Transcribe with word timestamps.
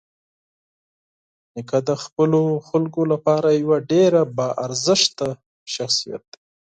نیکه 1.53 1.79
د 1.87 1.89
خپلو 2.03 2.41
خلکو 2.67 3.01
لپاره 3.11 3.49
یوه 3.61 3.77
ډېره 3.91 4.21
باارزښته 4.37 5.29
شخصيت 5.73 6.23
دی. 6.31 6.39